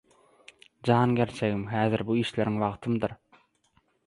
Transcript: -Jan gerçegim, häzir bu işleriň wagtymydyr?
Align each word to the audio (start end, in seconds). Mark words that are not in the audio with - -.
-Jan 0.89 1.13
gerçegim, 1.19 1.61
häzir 1.75 2.05
bu 2.09 2.17
işleriň 2.23 2.59
wagtymydyr? 2.65 3.15